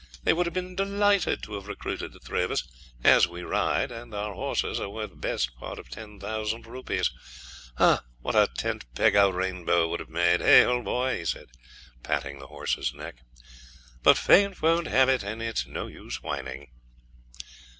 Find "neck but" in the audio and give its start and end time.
12.95-14.17